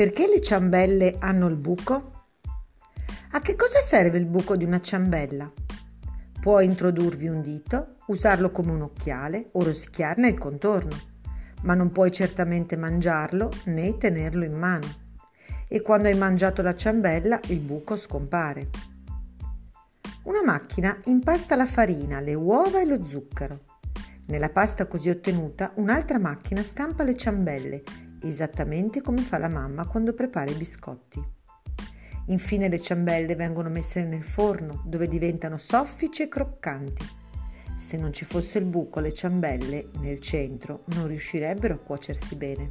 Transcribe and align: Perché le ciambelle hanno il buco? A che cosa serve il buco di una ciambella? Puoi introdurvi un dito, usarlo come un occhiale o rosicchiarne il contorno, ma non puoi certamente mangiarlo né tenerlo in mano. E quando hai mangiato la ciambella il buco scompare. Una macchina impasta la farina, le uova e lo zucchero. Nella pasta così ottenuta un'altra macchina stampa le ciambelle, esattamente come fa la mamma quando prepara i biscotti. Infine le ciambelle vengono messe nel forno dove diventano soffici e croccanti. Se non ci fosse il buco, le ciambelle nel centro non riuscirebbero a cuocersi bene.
Perché 0.00 0.26
le 0.26 0.40
ciambelle 0.40 1.16
hanno 1.18 1.46
il 1.48 1.56
buco? 1.56 2.28
A 3.32 3.40
che 3.42 3.54
cosa 3.54 3.82
serve 3.82 4.16
il 4.16 4.24
buco 4.24 4.56
di 4.56 4.64
una 4.64 4.80
ciambella? 4.80 5.52
Puoi 6.40 6.64
introdurvi 6.64 7.28
un 7.28 7.42
dito, 7.42 7.96
usarlo 8.06 8.50
come 8.50 8.72
un 8.72 8.80
occhiale 8.80 9.48
o 9.52 9.62
rosicchiarne 9.62 10.26
il 10.26 10.38
contorno, 10.38 10.96
ma 11.64 11.74
non 11.74 11.92
puoi 11.92 12.10
certamente 12.10 12.78
mangiarlo 12.78 13.52
né 13.64 13.98
tenerlo 13.98 14.42
in 14.42 14.54
mano. 14.54 14.86
E 15.68 15.82
quando 15.82 16.08
hai 16.08 16.14
mangiato 16.14 16.62
la 16.62 16.74
ciambella 16.74 17.38
il 17.48 17.58
buco 17.58 17.94
scompare. 17.94 18.70
Una 20.22 20.42
macchina 20.42 20.98
impasta 21.04 21.56
la 21.56 21.66
farina, 21.66 22.20
le 22.20 22.32
uova 22.32 22.80
e 22.80 22.86
lo 22.86 23.06
zucchero. 23.06 23.60
Nella 24.28 24.48
pasta 24.48 24.86
così 24.86 25.10
ottenuta 25.10 25.72
un'altra 25.74 26.18
macchina 26.18 26.62
stampa 26.62 27.02
le 27.02 27.16
ciambelle, 27.18 27.82
esattamente 28.22 29.00
come 29.00 29.20
fa 29.20 29.38
la 29.38 29.48
mamma 29.48 29.86
quando 29.86 30.12
prepara 30.12 30.50
i 30.50 30.54
biscotti. 30.54 31.22
Infine 32.26 32.68
le 32.68 32.80
ciambelle 32.80 33.34
vengono 33.34 33.68
messe 33.68 34.02
nel 34.02 34.22
forno 34.22 34.82
dove 34.86 35.08
diventano 35.08 35.56
soffici 35.58 36.22
e 36.22 36.28
croccanti. 36.28 37.04
Se 37.76 37.96
non 37.96 38.12
ci 38.12 38.24
fosse 38.24 38.58
il 38.58 38.66
buco, 38.66 39.00
le 39.00 39.12
ciambelle 39.12 39.90
nel 40.00 40.20
centro 40.20 40.84
non 40.94 41.06
riuscirebbero 41.06 41.74
a 41.74 41.78
cuocersi 41.78 42.36
bene. 42.36 42.70